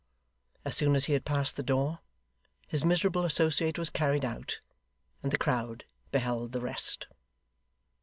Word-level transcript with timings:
As 0.65 0.75
soon 0.75 0.95
as 0.95 1.05
he 1.05 1.13
had 1.13 1.25
passed 1.25 1.55
the 1.57 1.61
door, 1.61 1.99
his 2.67 2.83
miserable 2.83 3.23
associate 3.23 3.77
was 3.77 3.91
carried 3.91 4.25
out; 4.25 4.59
and 5.21 5.31
the 5.31 5.37
crowd 5.37 5.83
beheld 6.11 6.53
the 6.53 6.59
rest. 6.59 7.07